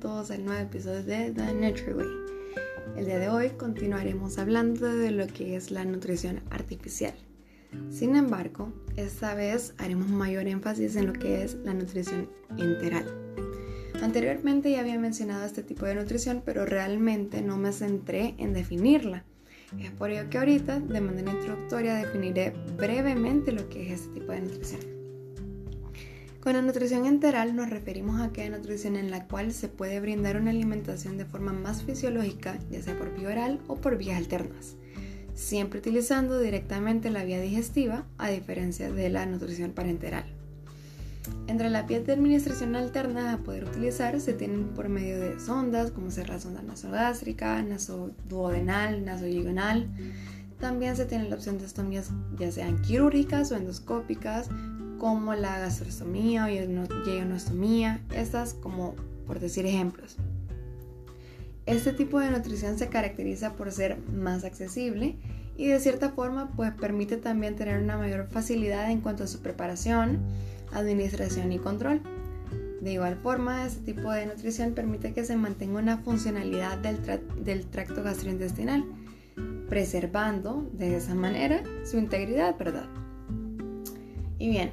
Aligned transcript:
todos 0.00 0.30
al 0.30 0.44
nuevo 0.44 0.60
episodio 0.60 1.02
de 1.02 1.32
The 1.32 1.54
Nature 1.54 1.94
Way. 1.94 2.06
El 2.96 3.06
día 3.06 3.18
de 3.18 3.28
hoy 3.28 3.50
continuaremos 3.50 4.38
hablando 4.38 4.86
de 4.86 5.10
lo 5.10 5.26
que 5.26 5.56
es 5.56 5.72
la 5.72 5.84
nutrición 5.84 6.40
artificial. 6.50 7.14
Sin 7.90 8.14
embargo, 8.14 8.72
esta 8.96 9.34
vez 9.34 9.74
haremos 9.78 10.08
mayor 10.08 10.46
énfasis 10.46 10.94
en 10.94 11.06
lo 11.06 11.12
que 11.12 11.42
es 11.42 11.56
la 11.64 11.74
nutrición 11.74 12.30
enteral. 12.56 13.06
Anteriormente 14.00 14.70
ya 14.70 14.80
había 14.80 14.98
mencionado 14.98 15.44
este 15.44 15.64
tipo 15.64 15.84
de 15.84 15.96
nutrición, 15.96 16.42
pero 16.44 16.64
realmente 16.64 17.42
no 17.42 17.56
me 17.56 17.72
centré 17.72 18.36
en 18.38 18.52
definirla. 18.52 19.24
Es 19.80 19.90
por 19.90 20.10
ello 20.10 20.30
que 20.30 20.38
ahorita, 20.38 20.78
de 20.78 21.00
manera 21.00 21.32
introductoria, 21.32 21.96
definiré 21.96 22.54
brevemente 22.76 23.50
lo 23.50 23.68
que 23.68 23.92
es 23.92 24.02
este 24.02 24.20
tipo 24.20 24.32
de 24.32 24.42
nutrición. 24.42 24.97
Con 26.48 26.56
la 26.56 26.62
nutrición 26.62 27.04
enteral 27.04 27.54
nos 27.54 27.68
referimos 27.68 28.22
a 28.22 28.24
aquella 28.24 28.56
nutrición 28.56 28.96
en 28.96 29.10
la 29.10 29.26
cual 29.26 29.52
se 29.52 29.68
puede 29.68 30.00
brindar 30.00 30.40
una 30.40 30.48
alimentación 30.48 31.18
de 31.18 31.26
forma 31.26 31.52
más 31.52 31.82
fisiológica, 31.82 32.58
ya 32.70 32.80
sea 32.80 32.96
por 32.96 33.14
vía 33.14 33.28
oral 33.28 33.60
o 33.66 33.76
por 33.76 33.98
vías 33.98 34.16
alternas, 34.16 34.74
siempre 35.34 35.80
utilizando 35.80 36.40
directamente 36.40 37.10
la 37.10 37.22
vía 37.24 37.38
digestiva, 37.38 38.06
a 38.16 38.30
diferencia 38.30 38.90
de 38.90 39.10
la 39.10 39.26
nutrición 39.26 39.72
parenteral. 39.72 40.24
Entre 41.48 41.68
las 41.68 41.86
vías 41.86 42.06
de 42.06 42.14
administración 42.14 42.76
alternas 42.76 43.34
a 43.34 43.42
poder 43.42 43.64
utilizar 43.64 44.18
se 44.18 44.32
tienen 44.32 44.68
por 44.68 44.88
medio 44.88 45.20
de 45.20 45.38
sondas, 45.40 45.90
como 45.90 46.10
ser 46.10 46.30
la 46.30 46.40
sonda 46.40 46.62
nasogástrica, 46.62 47.62
nasoduodenal, 47.62 49.04
nasoyunal. 49.04 49.90
También 50.58 50.96
se 50.96 51.04
tiene 51.04 51.28
la 51.28 51.36
opción 51.36 51.58
de 51.58 51.66
estomías 51.66 52.10
ya 52.38 52.50
sean 52.50 52.80
quirúrgicas 52.80 53.52
o 53.52 53.56
endoscópicas, 53.56 54.48
como 54.98 55.34
la 55.34 55.58
gastrostomía 55.58 56.44
o 56.44 56.48
yegonostomía, 56.48 58.00
estas 58.14 58.54
como 58.54 58.94
por 59.26 59.40
decir 59.40 59.66
ejemplos. 59.66 60.16
Este 61.66 61.92
tipo 61.92 62.18
de 62.18 62.30
nutrición 62.30 62.78
se 62.78 62.88
caracteriza 62.88 63.52
por 63.52 63.70
ser 63.72 63.98
más 64.08 64.44
accesible 64.44 65.16
y 65.56 65.66
de 65.66 65.80
cierta 65.80 66.10
forma 66.10 66.50
pues 66.56 66.72
permite 66.72 67.18
también 67.18 67.56
tener 67.56 67.82
una 67.82 67.98
mayor 67.98 68.26
facilidad 68.28 68.90
en 68.90 69.00
cuanto 69.00 69.24
a 69.24 69.26
su 69.26 69.40
preparación, 69.40 70.20
administración 70.72 71.52
y 71.52 71.58
control. 71.58 72.00
De 72.80 72.92
igual 72.92 73.16
forma, 73.16 73.66
este 73.66 73.92
tipo 73.92 74.10
de 74.12 74.26
nutrición 74.26 74.72
permite 74.72 75.12
que 75.12 75.24
se 75.24 75.36
mantenga 75.36 75.80
una 75.80 75.98
funcionalidad 75.98 76.78
del, 76.78 76.96
del 77.44 77.66
tracto 77.66 78.02
gastrointestinal, 78.02 78.84
preservando 79.68 80.70
de 80.72 80.96
esa 80.96 81.14
manera 81.14 81.62
su 81.84 81.98
integridad, 81.98 82.56
¿verdad? 82.56 82.86
Y 84.38 84.48
bien, 84.48 84.70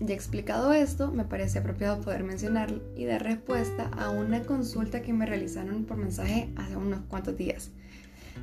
ya 0.00 0.14
explicado 0.14 0.72
esto, 0.72 1.10
me 1.10 1.24
parece 1.24 1.58
apropiado 1.58 2.00
poder 2.00 2.24
mencionar 2.24 2.72
y 2.96 3.04
dar 3.04 3.22
respuesta 3.22 3.90
a 3.96 4.10
una 4.10 4.42
consulta 4.42 5.02
que 5.02 5.12
me 5.12 5.26
realizaron 5.26 5.84
por 5.84 5.96
mensaje 5.96 6.48
hace 6.56 6.76
unos 6.76 7.00
cuantos 7.08 7.36
días, 7.36 7.70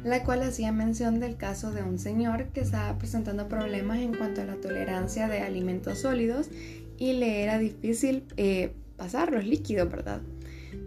la 0.03 0.23
cual 0.23 0.44
hacía 0.44 0.72
mención 0.72 1.19
del 1.19 1.38
caso 1.38 1.72
de 1.72 1.83
un 1.83 1.99
señor 1.99 2.47
que 2.47 2.61
estaba 2.61 2.97
presentando 2.97 3.47
problemas 3.47 3.99
en 3.99 4.13
cuanto 4.16 4.41
a 4.41 4.45
la 4.45 4.55
tolerancia 4.55 5.27
de 5.27 5.41
alimentos 5.41 5.99
sólidos 5.99 6.49
y 6.97 7.13
le 7.13 7.44
era 7.44 7.57
difícil 7.57 8.23
eh, 8.38 8.73
pasar 8.97 9.31
los 9.31 9.45
líquidos, 9.45 9.89
¿verdad? 9.89 10.22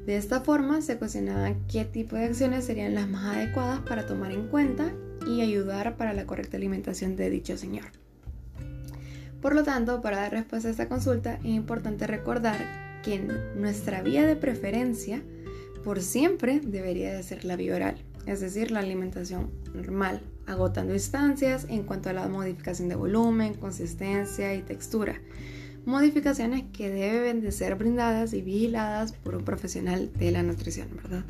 De 0.07 0.17
esta 0.17 0.41
forma 0.41 0.81
se 0.81 0.97
cuestionaba 0.99 1.55
qué 1.71 1.85
tipo 1.85 2.17
de 2.17 2.25
acciones 2.25 2.65
serían 2.65 2.95
las 2.95 3.09
más 3.09 3.37
adecuadas 3.37 3.81
para 3.81 4.07
tomar 4.07 4.33
en 4.33 4.49
cuenta 4.49 4.93
y 5.27 5.41
ayudar 5.41 5.97
para 5.97 6.13
la 6.13 6.27
correcta 6.27 6.57
alimentación 6.57 7.17
de 7.17 7.31
dicho 7.31 7.57
señor. 7.57 8.04
Por 9.45 9.55
lo 9.55 9.63
tanto, 9.63 10.01
para 10.01 10.17
dar 10.17 10.33
respuesta 10.33 10.69
a 10.69 10.71
esta 10.71 10.89
consulta 10.89 11.35
es 11.35 11.45
importante 11.45 12.07
recordar 12.07 12.57
que 13.03 13.19
nuestra 13.55 14.01
vía 14.01 14.25
de 14.25 14.37
preferencia 14.37 15.23
por 15.85 16.01
siempre 16.01 16.61
debería 16.61 17.13
de 17.13 17.23
ser 17.23 17.45
la 17.45 17.55
vía 17.55 17.77
oral, 17.77 18.03
es 18.25 18.41
decir, 18.41 18.71
la 18.71 18.81
alimentación 18.81 19.51
normal, 19.75 20.23
agotando 20.47 20.95
instancias 20.95 21.67
en 21.69 21.83
cuanto 21.83 22.09
a 22.09 22.15
la 22.15 22.27
modificación 22.27 22.89
de 22.89 22.95
volumen, 22.95 23.53
consistencia 23.53 24.55
y 24.55 24.63
textura. 24.63 25.21
Modificaciones 25.85 26.65
que 26.73 26.89
deben 26.89 27.43
de 27.43 27.53
ser 27.53 27.75
brindadas 27.75 28.33
y 28.33 28.41
vigiladas 28.41 29.13
por 29.13 29.37
un 29.37 29.45
profesional 29.45 30.11
de 30.15 30.31
la 30.31 30.43
nutrición, 30.43 30.89
¿verdad? 30.97 31.25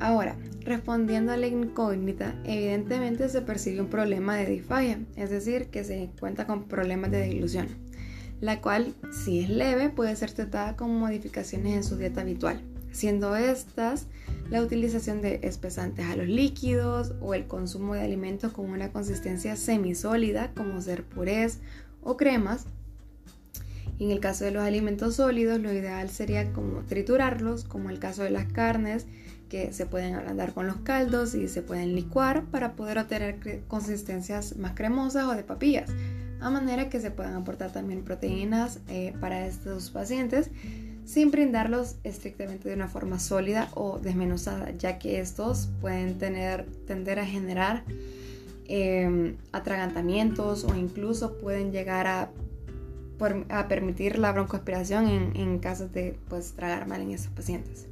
Ahora, 0.00 0.36
respondiendo 0.60 1.32
a 1.32 1.36
la 1.36 1.46
incógnita, 1.46 2.34
evidentemente 2.44 3.28
se 3.28 3.40
percibe 3.40 3.80
un 3.80 3.88
problema 3.88 4.36
de 4.36 4.46
disfagia, 4.46 5.00
es 5.16 5.30
decir, 5.30 5.66
que 5.68 5.84
se 5.84 6.10
cuenta 6.18 6.46
con 6.46 6.64
problemas 6.64 7.10
de 7.10 7.22
dilución, 7.22 7.68
la 8.40 8.60
cual, 8.60 8.94
si 9.12 9.40
es 9.40 9.48
leve, 9.48 9.88
puede 9.88 10.14
ser 10.16 10.32
tratada 10.32 10.76
con 10.76 10.98
modificaciones 10.98 11.74
en 11.74 11.84
su 11.84 11.96
dieta 11.96 12.20
habitual, 12.20 12.60
siendo 12.92 13.36
estas 13.36 14.06
la 14.50 14.62
utilización 14.62 15.22
de 15.22 15.40
espesantes 15.42 16.06
a 16.06 16.16
los 16.16 16.28
líquidos 16.28 17.14
o 17.20 17.34
el 17.34 17.46
consumo 17.46 17.94
de 17.94 18.02
alimentos 18.02 18.52
con 18.52 18.70
una 18.70 18.92
consistencia 18.92 19.56
semisólida, 19.56 20.52
como 20.54 20.80
ser 20.80 21.04
purés 21.04 21.58
o 22.02 22.16
cremas. 22.16 22.66
En 23.98 24.10
el 24.10 24.20
caso 24.20 24.44
de 24.44 24.50
los 24.50 24.62
alimentos 24.62 25.16
sólidos, 25.16 25.58
lo 25.60 25.72
ideal 25.72 26.10
sería 26.10 26.52
como 26.52 26.82
triturarlos, 26.82 27.64
como 27.64 27.90
el 27.90 27.98
caso 27.98 28.22
de 28.22 28.30
las 28.30 28.44
carnes, 28.52 29.06
que 29.48 29.72
se 29.72 29.86
pueden 29.86 30.14
ablandar 30.14 30.52
con 30.52 30.66
los 30.66 30.76
caldos 30.78 31.34
y 31.34 31.48
se 31.48 31.62
pueden 31.62 31.94
licuar 31.94 32.44
para 32.46 32.72
poder 32.72 32.98
obtener 32.98 33.62
consistencias 33.68 34.56
más 34.56 34.72
cremosas 34.72 35.24
o 35.24 35.32
de 35.32 35.42
papillas, 35.42 35.90
a 36.40 36.50
manera 36.50 36.88
que 36.88 37.00
se 37.00 37.10
puedan 37.10 37.34
aportar 37.34 37.72
también 37.72 38.02
proteínas 38.02 38.80
eh, 38.88 39.14
para 39.20 39.46
estos 39.46 39.90
pacientes 39.90 40.50
sin 41.06 41.30
brindarlos 41.30 41.96
estrictamente 42.02 42.68
de 42.68 42.74
una 42.74 42.88
forma 42.88 43.20
sólida 43.20 43.70
o 43.74 43.98
desmenuzada, 44.00 44.72
ya 44.72 44.98
que 44.98 45.20
estos 45.20 45.68
pueden 45.80 46.18
tener, 46.18 46.66
tender 46.86 47.20
a 47.20 47.24
generar 47.24 47.84
em, 48.66 49.36
atragantamientos 49.52 50.64
o 50.64 50.74
incluso 50.74 51.38
pueden 51.38 51.70
llegar 51.70 52.06
a, 52.06 52.30
permitir 53.68 54.18
la 54.18 54.30
broncoaspiración 54.32 55.08
en, 55.08 55.36
en 55.36 55.58
caso 55.58 55.88
de 55.88 56.18
pues, 56.28 56.52
tragar 56.52 56.86
mal 56.86 57.00
en 57.00 57.12
esos 57.12 57.28
pacientes. 57.28 57.86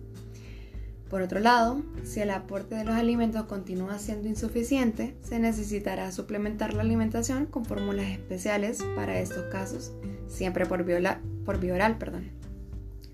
Por 1.08 1.22
otro 1.22 1.38
lado, 1.38 1.82
si 2.02 2.20
el 2.20 2.30
aporte 2.30 2.74
de 2.74 2.84
los 2.84 2.94
alimentos 2.94 3.44
continúa 3.44 3.98
siendo 3.98 4.28
insuficiente, 4.28 5.16
se 5.22 5.38
necesitará 5.38 6.10
suplementar 6.12 6.74
la 6.74 6.82
alimentación 6.82 7.46
con 7.46 7.64
fórmulas 7.64 8.06
especiales 8.06 8.82
para 8.96 9.20
estos 9.20 9.44
casos, 9.44 9.92
siempre 10.28 10.66
por, 10.66 10.84
viola, 10.84 11.20
por 11.44 11.56
oral, 11.56 11.98
perdón, 11.98 12.30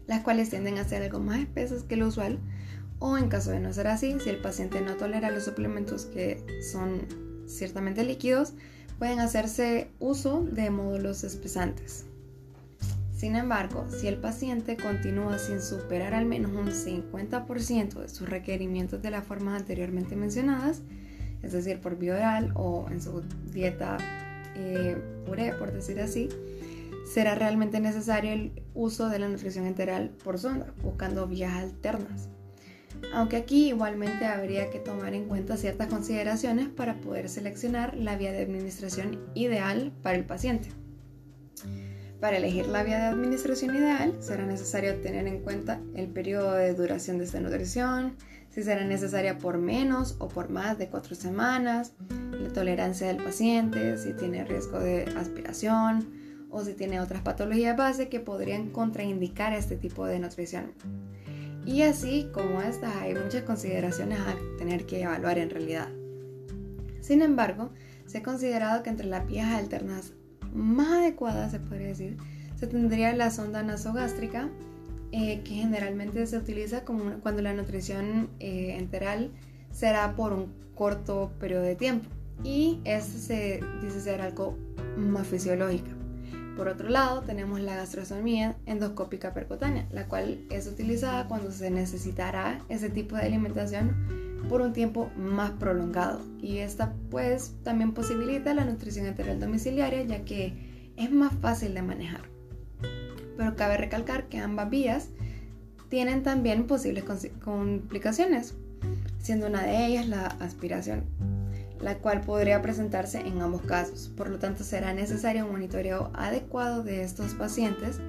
las 0.06 0.22
cuales 0.22 0.50
tienden 0.50 0.78
a 0.78 0.84
ser 0.84 1.02
algo 1.02 1.20
más 1.20 1.40
espesas 1.40 1.82
que 1.82 1.96
lo 1.96 2.06
usual, 2.06 2.38
o 3.00 3.18
en 3.18 3.28
caso 3.28 3.50
de 3.50 3.60
no 3.60 3.72
ser 3.72 3.88
así, 3.88 4.18
si 4.20 4.30
el 4.30 4.40
paciente 4.40 4.80
no 4.80 4.94
tolera 4.96 5.30
los 5.30 5.44
suplementos 5.44 6.04
que 6.06 6.44
son 6.70 7.06
ciertamente 7.46 8.04
líquidos, 8.04 8.54
pueden 8.98 9.18
hacerse 9.18 9.90
uso 9.98 10.42
de 10.42 10.70
módulos 10.70 11.24
espesantes. 11.24 12.04
Sin 13.20 13.36
embargo, 13.36 13.84
si 13.90 14.08
el 14.08 14.16
paciente 14.16 14.78
continúa 14.78 15.38
sin 15.38 15.60
superar 15.60 16.14
al 16.14 16.24
menos 16.24 16.52
un 16.52 16.68
50% 16.68 18.00
de 18.00 18.08
sus 18.08 18.26
requerimientos 18.26 19.02
de 19.02 19.10
las 19.10 19.26
formas 19.26 19.60
anteriormente 19.60 20.16
mencionadas, 20.16 20.80
es 21.42 21.52
decir, 21.52 21.82
por 21.82 21.98
vía 21.98 22.14
oral 22.14 22.52
o 22.54 22.86
en 22.90 23.02
su 23.02 23.22
dieta 23.52 23.98
eh, 24.56 24.96
puré, 25.26 25.52
por 25.52 25.70
decir 25.70 26.00
así, 26.00 26.30
será 27.12 27.34
realmente 27.34 27.78
necesario 27.78 28.32
el 28.32 28.52
uso 28.72 29.10
de 29.10 29.18
la 29.18 29.28
nutrición 29.28 29.66
enteral 29.66 30.12
por 30.24 30.38
sonda, 30.38 30.72
buscando 30.82 31.26
vías 31.26 31.52
alternas. 31.52 32.30
Aunque 33.12 33.36
aquí 33.36 33.68
igualmente 33.68 34.24
habría 34.24 34.70
que 34.70 34.78
tomar 34.78 35.12
en 35.12 35.26
cuenta 35.26 35.58
ciertas 35.58 35.88
consideraciones 35.88 36.70
para 36.70 37.02
poder 37.02 37.28
seleccionar 37.28 37.94
la 37.98 38.16
vía 38.16 38.32
de 38.32 38.40
administración 38.40 39.20
ideal 39.34 39.92
para 40.02 40.16
el 40.16 40.24
paciente. 40.24 40.70
Para 42.20 42.36
elegir 42.36 42.66
la 42.66 42.82
vía 42.82 42.98
de 42.98 43.06
administración 43.06 43.74
ideal 43.74 44.14
será 44.20 44.44
necesario 44.44 45.00
tener 45.00 45.26
en 45.26 45.40
cuenta 45.40 45.80
el 45.94 46.08
periodo 46.08 46.52
de 46.52 46.74
duración 46.74 47.16
de 47.16 47.24
esta 47.24 47.40
nutrición, 47.40 48.14
si 48.50 48.62
será 48.62 48.84
necesaria 48.84 49.38
por 49.38 49.56
menos 49.56 50.16
o 50.18 50.28
por 50.28 50.50
más 50.50 50.76
de 50.76 50.88
cuatro 50.88 51.14
semanas, 51.14 51.94
la 52.32 52.52
tolerancia 52.52 53.06
del 53.06 53.22
paciente, 53.22 53.96
si 53.96 54.12
tiene 54.12 54.44
riesgo 54.44 54.78
de 54.78 55.04
aspiración 55.16 56.10
o 56.50 56.62
si 56.62 56.74
tiene 56.74 57.00
otras 57.00 57.22
patologías 57.22 57.76
base 57.76 58.10
que 58.10 58.20
podrían 58.20 58.68
contraindicar 58.68 59.54
este 59.54 59.76
tipo 59.76 60.04
de 60.04 60.18
nutrición. 60.18 60.72
Y 61.64 61.82
así 61.82 62.28
como 62.34 62.60
estas 62.60 62.96
hay 62.96 63.14
muchas 63.14 63.44
consideraciones 63.44 64.18
a 64.20 64.36
tener 64.58 64.84
que 64.84 65.02
evaluar 65.02 65.38
en 65.38 65.48
realidad. 65.48 65.88
Sin 67.00 67.22
embargo, 67.22 67.70
se 68.04 68.18
ha 68.18 68.22
considerado 68.22 68.82
que 68.82 68.90
entre 68.90 69.06
las 69.06 69.26
vías 69.26 69.54
alternas 69.54 70.12
más 70.54 70.88
adecuada, 70.88 71.48
se 71.50 71.60
podría 71.60 71.88
decir, 71.88 72.16
se 72.56 72.66
tendría 72.66 73.14
la 73.14 73.30
sonda 73.30 73.62
nasogástrica, 73.62 74.48
eh, 75.12 75.40
que 75.42 75.54
generalmente 75.54 76.24
se 76.26 76.38
utiliza 76.38 76.84
cuando 76.84 77.42
la 77.42 77.52
nutrición 77.52 78.30
eh, 78.38 78.76
enteral 78.78 79.32
será 79.72 80.14
por 80.14 80.32
un 80.32 80.52
corto 80.74 81.32
periodo 81.40 81.62
de 81.62 81.74
tiempo. 81.74 82.08
Y 82.44 82.80
esto 82.84 83.18
se 83.18 83.60
dice 83.82 84.00
ser 84.00 84.20
algo 84.20 84.56
más 84.96 85.26
fisiológico. 85.26 85.88
por 86.56 86.68
otro 86.68 86.90
lado, 86.90 87.22
tenemos 87.22 87.60
la 87.60 87.74
gastrostomía 87.74 88.56
endoscópica 88.66 89.32
percutánea, 89.32 89.86
la 89.90 90.06
cual 90.08 90.44
es 90.50 90.66
utilizada 90.66 91.26
cuando 91.26 91.50
se 91.50 91.70
necesitará 91.70 92.60
ese 92.68 92.90
tipo 92.90 93.16
de 93.16 93.22
alimentación 93.22 94.29
por 94.48 94.60
un 94.60 94.72
tiempo 94.72 95.10
más 95.16 95.50
prolongado. 95.52 96.20
Y 96.40 96.58
esta 96.58 96.94
pues 97.10 97.54
también 97.62 97.92
posibilita 97.92 98.54
la 98.54 98.64
nutrición 98.64 99.06
enteral 99.06 99.40
domiciliaria 99.40 100.02
ya 100.02 100.24
que 100.24 100.92
es 100.96 101.10
más 101.10 101.32
fácil 101.40 101.74
de 101.74 101.82
manejar. 101.82 102.22
Pero 103.36 103.56
cabe 103.56 103.76
recalcar 103.76 104.28
que 104.28 104.38
ambas 104.38 104.70
vías 104.70 105.08
tienen 105.88 106.22
también 106.22 106.66
posibles 106.66 107.04
complicaciones, 107.42 108.54
siendo 109.18 109.46
una 109.46 109.62
de 109.62 109.86
ellas 109.86 110.08
la 110.08 110.26
aspiración 110.26 111.04
la 111.80 111.98
cual 111.98 112.20
podría 112.20 112.60
presentarse 112.62 113.20
en 113.20 113.40
ambos 113.40 113.62
casos. 113.62 114.10
Por 114.16 114.28
lo 114.28 114.38
tanto, 114.38 114.64
será 114.64 114.92
necesario 114.92 115.46
un 115.46 115.52
monitoreo 115.52 116.10
adecuado 116.14 116.82
de 116.82 117.02
estos 117.02 117.34
pacientes 117.34 118.00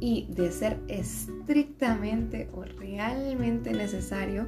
y 0.00 0.28
de 0.30 0.52
ser 0.52 0.78
estrictamente 0.88 2.48
o 2.52 2.62
realmente 2.62 3.72
necesario 3.72 4.46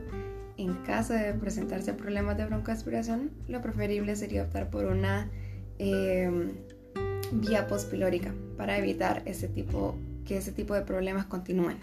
en 0.56 0.74
caso 0.84 1.12
de 1.12 1.32
presentarse 1.34 1.92
problemas 1.92 2.36
de 2.36 2.46
broncoaspiración, 2.46 3.30
lo 3.48 3.62
preferible 3.62 4.16
sería 4.16 4.42
optar 4.42 4.70
por 4.70 4.84
una 4.84 5.30
em, 5.78 6.52
vía 7.32 7.66
pospilórica 7.66 8.34
para 8.56 8.78
evitar 8.78 9.22
ese 9.24 9.48
tipo, 9.48 9.96
que 10.24 10.36
ese 10.36 10.52
tipo 10.52 10.74
de 10.74 10.82
problemas 10.82 11.26
continúen. 11.26 11.78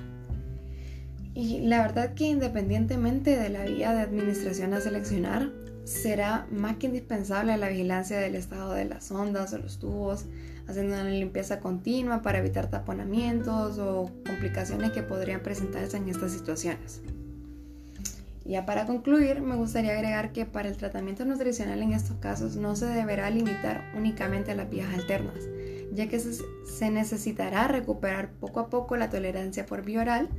Y 1.33 1.59
la 1.61 1.81
verdad 1.81 2.13
que 2.13 2.25
independientemente 2.25 3.37
de 3.37 3.49
la 3.49 3.63
vía 3.65 3.93
de 3.93 4.01
administración 4.01 4.73
a 4.73 4.81
seleccionar, 4.81 5.51
será 5.83 6.47
más 6.51 6.77
que 6.77 6.87
indispensable 6.87 7.55
la 7.57 7.69
vigilancia 7.69 8.19
del 8.19 8.35
estado 8.35 8.73
de 8.73 8.85
las 8.85 9.09
ondas 9.11 9.53
o 9.53 9.57
los 9.57 9.79
tubos, 9.79 10.25
haciendo 10.67 10.95
una 10.95 11.09
limpieza 11.09 11.59
continua 11.59 12.21
para 12.21 12.39
evitar 12.39 12.69
taponamientos 12.69 13.79
o 13.79 14.11
complicaciones 14.25 14.91
que 14.91 15.01
podrían 15.01 15.41
presentarse 15.41 15.95
en 15.95 16.09
estas 16.09 16.33
situaciones. 16.33 17.01
Ya 18.47 18.65
para 18.65 18.85
concluir, 18.85 19.41
me 19.41 19.57
gustaría 19.57 19.91
agregar 19.91 20.31
que 20.31 20.45
para 20.45 20.69
el 20.69 20.77
tratamiento 20.77 21.25
nutricional 21.25 21.81
en 21.81 21.91
estos 21.91 22.15
casos 22.17 22.55
no 22.55 22.77
se 22.77 22.85
deberá 22.85 23.29
limitar 23.29 23.91
únicamente 23.93 24.51
a 24.51 24.55
las 24.55 24.69
vías 24.69 24.93
alternas, 24.93 25.35
ya 25.91 26.07
que 26.07 26.17
se 26.17 26.89
necesitará 26.89 27.67
recuperar 27.67 28.31
poco 28.31 28.61
a 28.61 28.69
poco 28.69 28.95
la 28.95 29.09
tolerancia 29.09 29.65
por 29.65 29.83
vía 29.83 29.99
oral, 29.99 30.29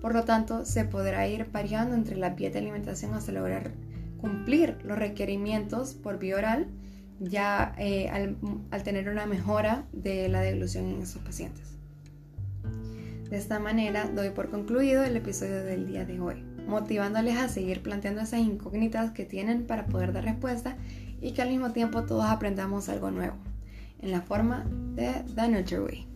por 0.00 0.14
lo 0.14 0.24
tanto 0.24 0.64
se 0.64 0.84
podrá 0.84 1.26
ir 1.26 1.50
variando 1.50 1.96
entre 1.96 2.16
la 2.16 2.30
vía 2.30 2.50
de 2.50 2.60
alimentación 2.60 3.14
hasta 3.14 3.32
lograr 3.32 3.72
cumplir 4.18 4.78
los 4.84 4.96
requerimientos 4.96 5.94
por 5.94 6.20
vía 6.20 6.36
oral 6.36 6.68
ya 7.18 7.74
eh, 7.78 8.08
al, 8.10 8.36
al, 8.70 8.82
tener 8.84 9.08
una 9.08 9.26
mejora 9.26 9.86
de 9.92 10.28
la 10.28 10.40
deglución 10.40 10.86
en 10.86 11.02
estos 11.02 11.22
pacientes. 11.22 11.64
De 13.28 13.36
esta 13.36 13.58
manera 13.58 14.08
doy 14.14 14.30
por 14.30 14.50
concluido 14.50 15.02
el 15.02 15.16
episodio 15.16 15.64
del 15.64 15.88
día 15.88 16.04
de 16.04 16.20
hoy, 16.20 16.45
motivándoles 16.66 17.36
a 17.36 17.48
seguir 17.48 17.82
planteando 17.82 18.20
esas 18.20 18.40
incógnitas 18.40 19.12
que 19.12 19.24
tienen 19.24 19.66
para 19.66 19.86
poder 19.86 20.12
dar 20.12 20.24
respuesta 20.24 20.76
y 21.20 21.32
que 21.32 21.42
al 21.42 21.50
mismo 21.50 21.72
tiempo 21.72 22.04
todos 22.04 22.26
aprendamos 22.26 22.88
algo 22.88 23.10
nuevo 23.10 23.36
en 24.00 24.10
la 24.10 24.22
forma 24.22 24.64
de 24.94 25.24
The 25.34 25.48
Nurture 25.48 25.80
Way. 25.80 26.15